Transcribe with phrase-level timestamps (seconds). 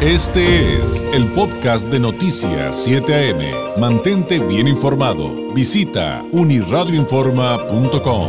[0.00, 3.80] Este es el podcast de Noticias 7 AM.
[3.80, 5.52] Mantente bien informado.
[5.52, 8.28] Visita uniradioinforma.com.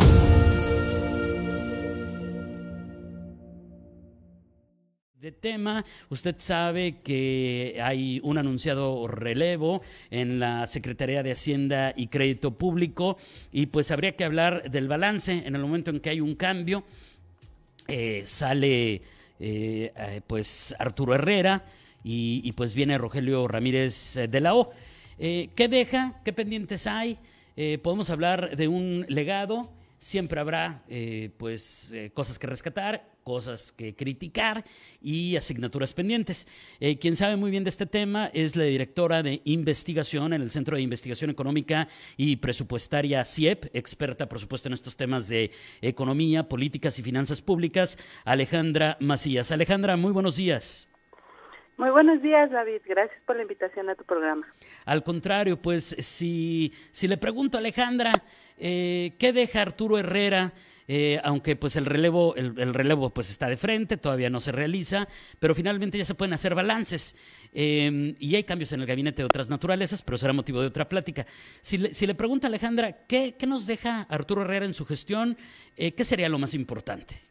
[5.22, 12.08] De tema, usted sabe que hay un anunciado relevo en la Secretaría de Hacienda y
[12.08, 13.18] Crédito Público
[13.52, 16.84] y pues habría que hablar del balance en el momento en que hay un cambio.
[17.88, 19.04] Eh, sale
[19.40, 21.64] eh, eh, pues Arturo Herrera
[22.04, 24.72] y, pues viene Rogelio Ramírez eh, de la O.
[25.18, 26.22] ¿Qué deja?
[26.24, 27.18] ¿Qué pendientes hay?
[27.84, 29.70] podemos hablar de un legado.
[30.00, 30.82] Siempre habrá
[31.38, 34.66] pues cosas que rescatar, cosas que criticar
[35.04, 36.48] y asignaturas pendientes.
[36.80, 40.50] Eh, quien sabe muy bien de este tema es la directora de investigación en el
[40.50, 41.88] Centro de Investigación Económica
[42.18, 45.52] y Presupuestaria CIEP, experta por supuesto en estos temas de
[45.84, 49.52] economía, políticas y finanzas públicas, Alejandra Macías.
[49.52, 50.89] Alejandra, muy buenos días.
[51.80, 52.82] Muy buenos días, David.
[52.86, 54.46] Gracias por la invitación a tu programa.
[54.84, 58.12] Al contrario, pues si, si le pregunto a Alejandra,
[58.58, 60.52] eh, ¿qué deja Arturo Herrera?
[60.90, 65.08] Eh, aunque pues el relevo, el, relevo pues está de frente, todavía no se realiza,
[65.40, 67.16] pero finalmente ya se pueden hacer balances.
[67.54, 70.90] Em, y hay cambios en el gabinete de otras naturalezas, pero será motivo de otra
[70.90, 71.26] plática.
[71.62, 74.86] Si le, si le pregunta a Alejandra, ¿qué, ¿qué, nos deja Arturo Herrera en su
[74.86, 75.38] gestión?
[75.78, 77.29] Eh, ¿Qué sería lo más importante?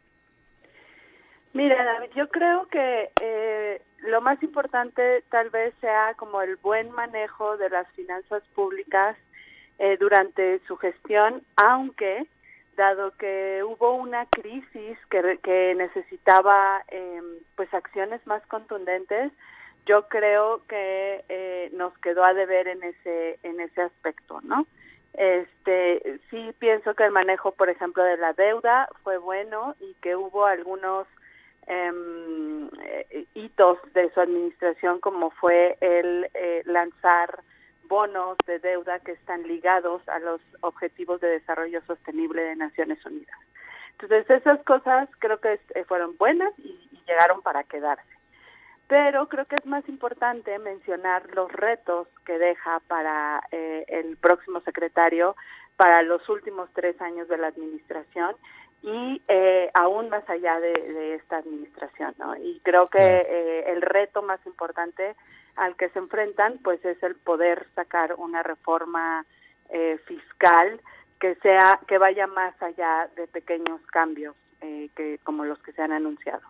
[1.53, 6.91] Mira, David, yo creo que eh, lo más importante tal vez sea como el buen
[6.91, 9.17] manejo de las finanzas públicas
[9.79, 12.27] eh, durante su gestión, aunque
[12.77, 17.21] dado que hubo una crisis que, que necesitaba eh,
[17.55, 19.31] pues acciones más contundentes,
[19.85, 24.67] yo creo que eh, nos quedó a deber en ese en ese aspecto, ¿no?
[25.13, 30.15] Este sí pienso que el manejo, por ejemplo, de la deuda fue bueno y que
[30.15, 31.18] hubo algunos Em,
[31.69, 37.41] eh, hitos de su administración como fue el eh, lanzar
[37.83, 43.37] bonos de deuda que están ligados a los objetivos de desarrollo sostenible de Naciones Unidas.
[43.91, 48.07] Entonces esas cosas creo que eh, fueron buenas y, llegaron para quedarse.
[48.87, 55.35] Pero creo que es más importante mencionar los retos que deja para el próximo secretario
[55.75, 58.35] para los últimos tres años de la administración
[58.81, 62.35] y eh, aún más allá de, esta administración, ¿no?
[62.37, 65.15] Y creo que eh, el reto más importante
[65.55, 69.25] al que se enfrentan, pues, es el poder sacar una reforma
[69.69, 70.79] eh, fiscal
[71.19, 74.35] que sea que vaya más allá de pequeños cambios
[74.95, 76.41] que como los que se han anunciado.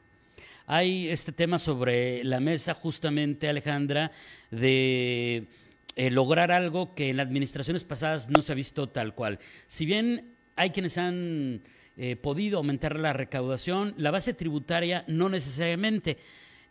[0.66, 4.10] Hay este tema sobre la mesa justamente, Alejandra,
[4.50, 5.48] de
[5.96, 9.40] lograr algo que en administraciones pasadas no se ha visto tal cual.
[9.68, 11.62] Si bien hay quienes han
[12.02, 16.18] eh, podido aumentar la recaudación, la base tributaria no necesariamente.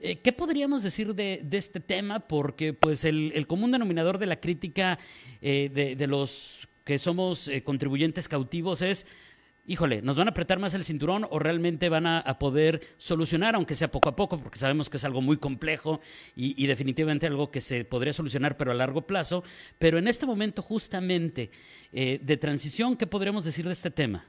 [0.01, 2.21] Eh, ¿Qué podríamos decir de, este tema?
[2.21, 4.99] Porque pues el, común denominador de la crítica
[5.43, 9.07] eh, de, los que somos contribuyentes cautivos es,
[9.67, 13.75] híjole, ¿nos van a apretar más el cinturón o realmente van a, poder solucionar, aunque
[13.75, 16.01] sea poco a poco, porque sabemos que es algo muy complejo
[16.37, 19.45] y, definitivamente algo que se podría solucionar, pero a largo plazo?
[19.79, 21.51] Pero en este momento justamente
[21.93, 24.25] de transición, ¿qué podríamos decir de este tema?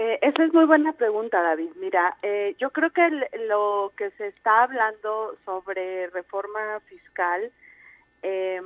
[0.00, 1.70] Eh, esa es muy buena pregunta, David.
[1.74, 3.10] Mira, eh, yo creo que
[3.48, 7.50] lo que se está hablando sobre reforma fiscal
[8.22, 8.62] eh,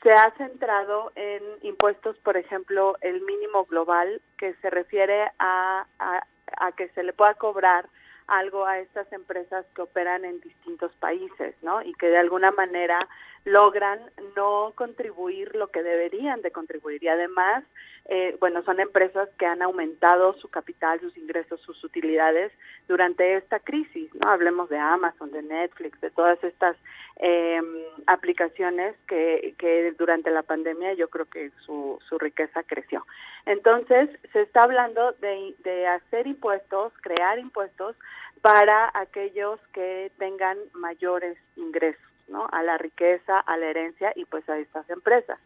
[0.00, 6.24] se ha centrado en impuestos, por ejemplo, el mínimo global, que se refiere a, a,
[6.56, 7.88] a que se le pueda cobrar
[8.28, 11.82] algo a estas empresas que operan en distintos países, ¿no?
[11.82, 13.08] Y que de alguna manera
[13.44, 13.98] logran
[14.36, 17.02] no contribuir lo que deberían de contribuir.
[17.02, 17.64] Y además,
[18.06, 22.52] eh, bueno, son empresas que han aumentado su capital, sus ingresos, sus utilidades
[22.88, 24.30] durante esta crisis, ¿no?
[24.30, 26.76] Hablemos de Amazon, de Netflix, de todas estas
[27.16, 27.60] eh,
[28.06, 33.06] aplicaciones que, que durante la pandemia yo creo que su, su riqueza creció.
[33.46, 37.96] Entonces, se está hablando de, de hacer impuestos, crear impuestos
[38.40, 42.02] para aquellos que tengan mayores ingresos.
[42.28, 42.48] ¿no?
[42.50, 45.38] A la riqueza, a la herencia y pues a estas empresas.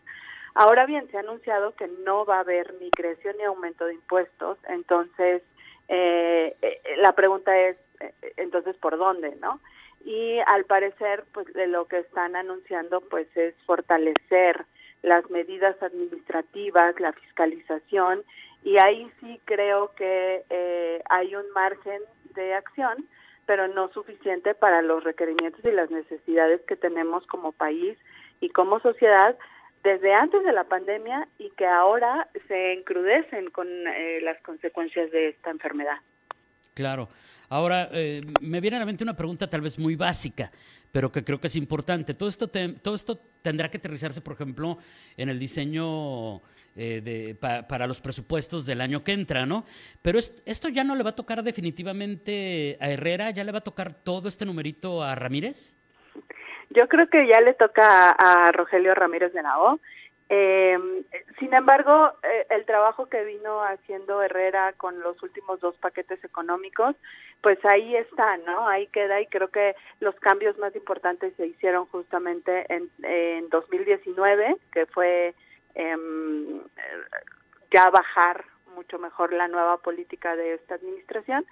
[0.59, 3.93] Ahora bien, se ha anunciado que no va a haber ni creación ni aumento de
[3.93, 5.43] impuestos, entonces
[5.89, 9.61] eh, eh, la pregunta es, eh, entonces, ¿por dónde, no?
[10.07, 14.65] Y al parecer, pues de lo que están anunciando, pues es fortalecer
[15.03, 18.25] las medidas administrativas, la fiscalización,
[18.65, 22.01] y ahí sí creo que hay un margen
[22.35, 23.07] de acción
[23.45, 27.97] pero no suficiente para los requerimientos y las necesidades que tenemos como país
[28.41, 29.39] y como sociedad
[29.87, 35.29] desde antes de la pandemia y que ahora se encrudecen con eh, las consecuencias de
[35.29, 35.99] esta enfermedad.
[36.75, 37.09] Claro.
[37.49, 40.51] Ahora, eh, me viene a la mente una pregunta tal vez muy básica,
[40.91, 42.15] pero que creo que es importante.
[42.15, 44.79] Todo esto, todo esto tendrá que aterrizarse, por ejemplo,
[45.17, 46.43] en el diseño
[46.75, 49.65] eh, de, para los presupuestos del año que entra, ¿no?
[50.03, 53.65] Pero esto ya no le va a tocar definitivamente a Herrera, ya le va a
[53.65, 55.77] tocar todo este numerito a Ramírez.
[56.71, 59.81] Yo creo que ya le toca a, Rogelio Ramírez de Nao.
[60.29, 60.77] Eh,
[61.39, 66.97] sin embargo, eh, el trabajo que vino haciendo Herrera con los últimos dos paquetes económicos,
[67.41, 68.67] pues ahí está, ¿no?
[68.67, 74.57] Ahí queda y creo que los cambios más importantes se hicieron justamente en, en 2019,
[74.73, 75.35] que fue
[75.77, 76.61] em,
[77.71, 81.47] ya bajar mucho mejor la nueva política de esta administración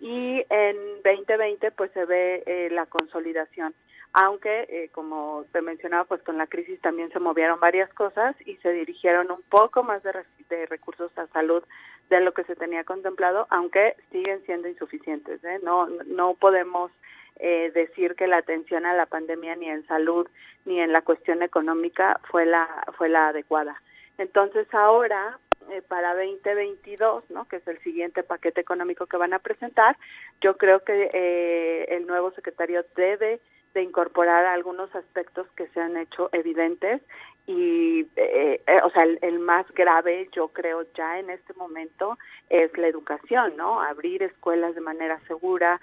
[0.00, 3.74] y en 2020 pues se ve eh, la consolidación
[4.20, 8.56] aunque eh, como te mencionaba pues con la crisis también se movieron varias cosas y
[8.56, 11.62] se dirigieron un poco más de, recursos a salud
[12.10, 15.60] de lo que se tenía contemplado aunque siguen siendo insuficientes ¿eh?
[15.62, 16.90] no no podemos
[17.36, 20.26] eh, decir que la atención a la pandemia ni en salud
[20.64, 22.66] ni en la cuestión económica fue la
[22.96, 23.80] fue la adecuada
[24.16, 25.38] entonces ahora
[25.70, 27.46] eh, para 2022, ¿no?
[27.46, 29.98] que es el siguiente paquete económico que van a presentar,
[30.40, 33.40] yo creo que eh, el nuevo secretario debe
[33.78, 37.00] de incorporar algunos aspectos que se han hecho evidentes
[37.46, 42.18] y, eh, o sea, el, más grave, yo creo, ya en este momento
[42.50, 43.80] es la educación, ¿no?
[43.80, 45.80] Abrir escuelas de manera segura,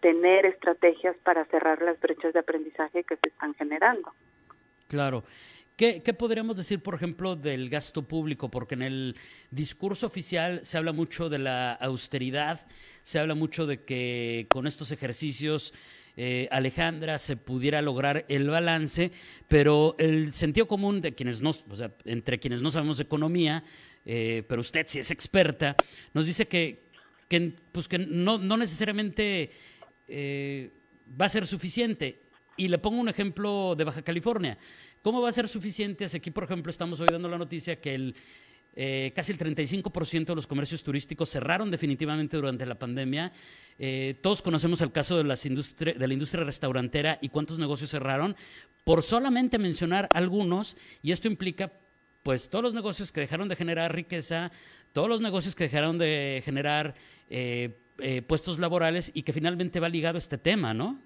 [0.00, 4.12] tener estrategias para cerrar las brechas de aprendizaje que se están generando.
[4.88, 5.22] Claro.
[5.76, 8.50] ¿Qué, podríamos decir, por ejemplo, del gasto público?
[8.50, 9.16] Porque en el
[9.50, 12.66] discurso oficial se habla mucho de la austeridad,
[13.02, 15.72] se habla mucho de que con estos ejercicios,
[16.16, 19.12] eh, Alejandra, se pudiera lograr el balance,
[19.48, 23.64] pero el sentido común de quienes no, o sea, entre quienes no sabemos economía,
[24.04, 25.74] eh, pero usted si es experta,
[26.12, 26.84] nos dice que,
[27.28, 29.50] que, pues que no, no necesariamente
[30.06, 30.70] eh,
[31.20, 32.20] va a ser suficiente.
[32.56, 34.58] Y le pongo un ejemplo de Baja California.
[35.02, 36.04] ¿Cómo va a ser suficiente?
[36.04, 38.14] aquí, por ejemplo, estamos hoy dando la noticia que el,
[38.76, 43.32] eh, casi el 35% de los comercios turísticos cerraron definitivamente durante la pandemia.
[43.80, 48.36] Eh, todos conocemos el caso de, las de la industria restaurantera y cuántos negocios cerraron,
[48.84, 51.72] por solamente mencionar algunos, y esto implica
[52.22, 54.52] pues todos los negocios que dejaron de generar riqueza,
[54.92, 56.94] todos los negocios que dejaron de generar
[57.28, 57.72] eh,
[58.28, 61.00] puestos laborales y que finalmente va ligado a este tema, ¿no?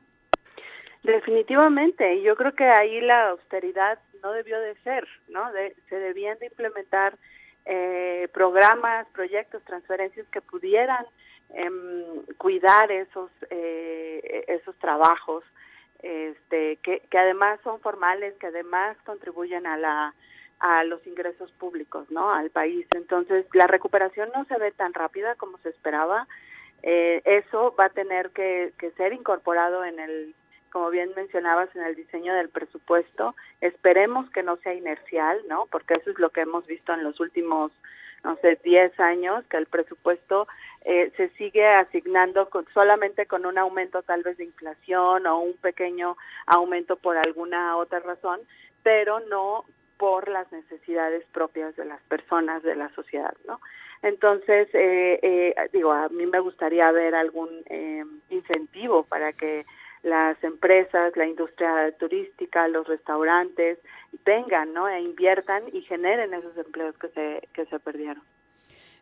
[1.06, 5.52] Definitivamente, yo creo que ahí la austeridad no debió de ser, ¿no?
[5.88, 7.16] se debían de implementar
[7.64, 11.06] eh, programas, proyectos, transferencias que pudieran
[11.50, 15.44] em, cuidar esos eh, esos trabajos,
[16.02, 20.12] este, que, que además son formales, que además contribuyen a la
[20.58, 22.32] a los ingresos públicos, ¿no?
[22.32, 22.84] Al país.
[22.96, 26.26] Entonces, la recuperación no se ve tan rápida como se esperaba.
[26.82, 30.34] Eh, eso va a tener que, que ser incorporado en el
[30.76, 35.64] como bien mencionabas en el diseño del presupuesto, esperemos que no sea inercial, ¿no?
[35.70, 37.72] Porque eso es lo que hemos visto en los últimos,
[38.22, 40.46] no sé, 10 años, que el presupuesto
[40.84, 45.56] eh, se sigue asignando con, solamente con un aumento tal vez de inflación o un
[45.56, 48.40] pequeño aumento por alguna otra razón,
[48.82, 49.64] pero no
[49.96, 53.62] por las necesidades propias de las personas de la sociedad, ¿no?
[54.02, 57.64] Entonces, eh, eh, digo, a mí me gustaría ver algún
[58.28, 59.64] incentivo para que
[60.02, 63.78] las empresas, la industria turística, los restaurantes
[64.24, 64.88] vengan, ¿no?
[64.88, 68.22] E inviertan y generen esos empleos que se, que se perdieron.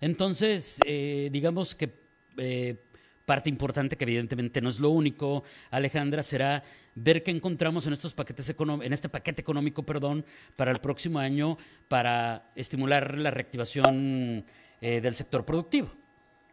[0.00, 1.90] Entonces, eh, digamos que
[2.36, 2.76] eh,
[3.24, 6.62] parte importante, que evidentemente no es lo único, Alejandra, será
[6.94, 10.24] ver qué encontramos en estos paquetes en este paquete económico, perdón,
[10.56, 11.56] para el próximo año
[11.88, 14.44] para estimular la reactivación
[14.80, 15.88] eh, del sector productivo.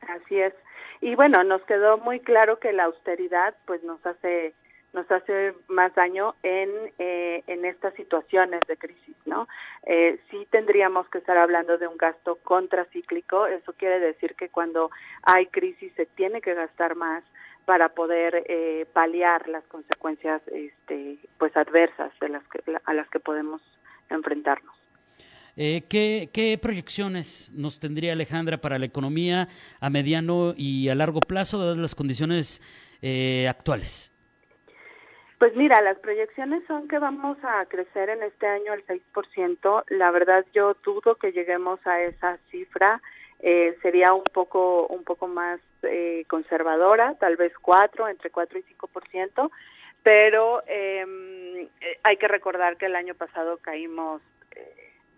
[0.02, 0.54] Así es.
[1.02, 4.54] Y bueno, nos quedó muy claro que la austeridad pues nos hace
[4.94, 9.48] nos hace más daño en, eh, en estas situaciones de crisis, ¿no?
[9.84, 14.92] Eh, sí tendríamos que estar hablando de un gasto contracíclico, eso quiere decir que cuando
[15.24, 17.24] hay crisis se tiene que gastar más
[17.64, 23.20] para poder eh, paliar las consecuencias este, pues adversas de las que, a las que
[23.20, 23.62] podemos
[24.10, 24.81] enfrentarnos.
[25.58, 29.48] Eh, ¿qué, proyecciones nos tendría Alejandra para la economía
[29.80, 32.62] a mediano y a largo plazo, dadas las condiciones
[33.02, 34.16] eh, actuales?
[35.40, 39.84] Pues mira, las proyecciones son que vamos a crecer en este año al 6%.
[39.90, 43.02] La verdad yo dudo que lleguemos a esa cifra.
[43.40, 45.60] Eh, sería un poco un poco más
[46.28, 49.50] conservadora, tal vez 4, entre 4 y 5%,
[50.04, 51.68] pero em,
[52.04, 54.22] hay que recordar que el año pasado caímos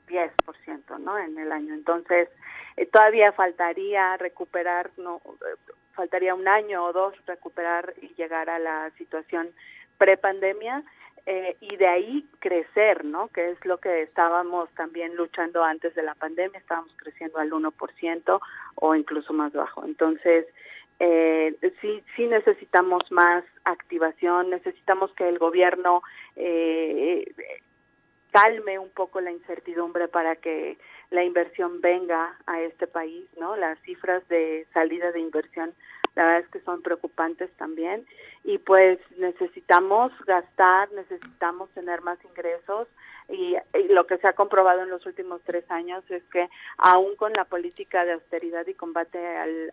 [0.08, 1.18] 10%, ¿no?
[1.18, 1.74] En el año.
[1.74, 2.30] Entonces,
[2.78, 5.22] eh, todavía faltaría recuperar no
[5.94, 9.50] faltaría un año o dos recuperar y llegar a la situación
[9.98, 10.84] prepandemia
[11.26, 13.30] eh, y de ahí crecer, ¿no?
[13.30, 18.42] Que es lo que estábamos también luchando antes de la pandemia, estábamos creciendo al 1%
[18.76, 19.86] o incluso más bajo.
[19.86, 20.46] Entonces,
[21.00, 26.04] eh, sí, sí necesitamos más activación, necesitamos que el gobierno
[26.36, 27.34] eh,
[28.34, 30.78] calme un poco la incertidumbre para que
[31.12, 33.56] la inversión venga a este país, ¿no?
[33.56, 35.74] Las cifras de salida de inversión
[36.16, 38.06] la verdad es que son preocupantes también
[38.44, 42.88] y pues necesitamos gastar, necesitamos tener más ingresos
[43.30, 43.56] y,
[43.90, 47.46] lo que se ha comprobado en los últimos tres años es que aún con la
[47.46, 49.20] política de austeridad y combate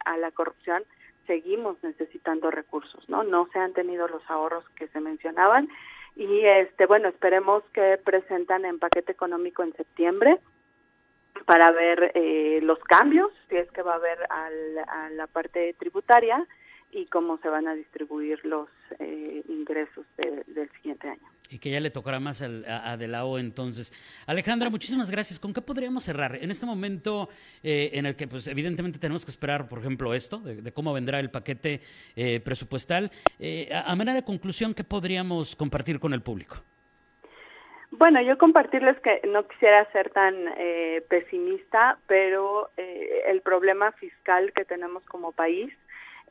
[0.04, 0.84] a la corrupción
[1.26, 3.22] seguimos necesitando recursos, ¿no?
[3.22, 5.68] No se han tenido los ahorros que se mencionaban
[6.20, 10.38] y este bueno esperemos que presentan en paquete económico en septiembre
[11.46, 16.46] para ver eh, los cambios, si es que va a haber a la parte tributaria
[16.90, 21.39] y cómo se van a distribuir los eh, ingresos del siguiente año.
[21.50, 23.06] Y que ya le tocará más a, a De
[23.38, 23.92] entonces.
[24.26, 25.40] Alejandra, muchísimas gracias.
[25.40, 26.36] ¿Con qué podríamos cerrar?
[26.40, 27.28] En este momento
[27.62, 31.18] eh, en el que, pues, evidentemente tenemos que esperar, por ejemplo, esto, de, cómo vendrá
[31.18, 31.80] el paquete
[32.44, 33.10] presupuestal.
[33.72, 36.62] a manera de conclusión, ¿qué podríamos compartir con el público?
[37.90, 44.52] Bueno, yo compartirles que no quisiera ser tan eh, pesimista, pero eh, el problema fiscal
[44.52, 45.72] que tenemos como país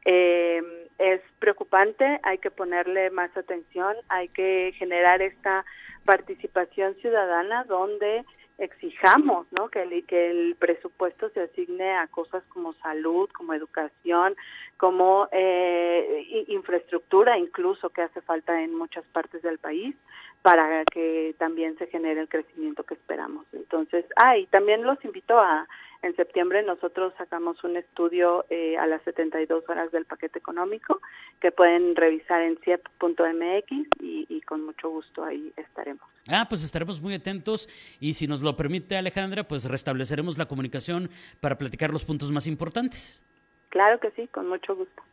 [0.06, 0.62] eh,
[0.98, 5.66] es preocupante, hay que ponerle más atención, hay que generar esta
[6.06, 8.26] participación ciudadana donde
[8.60, 9.70] exijamos ¿no?
[9.70, 14.36] que, el, que el presupuesto se asigne a cosas como salud, como educación,
[14.78, 19.96] como eh, infraestructura incluso que hace falta en muchas partes del país
[20.42, 23.46] para que también se genere el crecimiento que esperamos.
[23.52, 25.68] Entonces, ah, y también los invito a,
[26.02, 31.02] en septiembre nosotros sacamos un estudio eh, a las 72 horas del paquete económico
[31.42, 36.04] que pueden revisar en ciep.mx y, y con mucho gusto ahí estaremos.
[36.30, 37.68] Ah, pues estaremos muy atentos
[38.00, 41.10] y si nos lo permite Alejandra, pues restableceremos la comunicación
[41.42, 43.26] para platicar los puntos más importantes.
[43.70, 45.04] Claro que sí, con mucho gusto.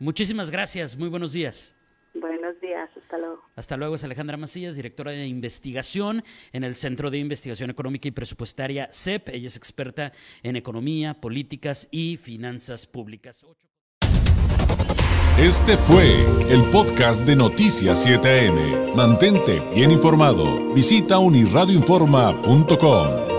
[0.00, 1.78] Muchísimas gracias, muy buenos días.
[2.14, 2.71] Buenos días,
[3.12, 3.42] hasta luego.
[3.56, 8.12] Hasta luego, es Alejandra Macías, directora de investigación en el Centro de Investigación Económica y
[8.12, 9.28] Presupuestaria CEP.
[9.28, 13.44] Ella es experta en economía, políticas y finanzas públicas.
[15.38, 18.94] Este fue el podcast de Noticias 7am.
[18.94, 20.72] Mantente bien informado.
[20.74, 23.31] Visita unirradioinforma.com.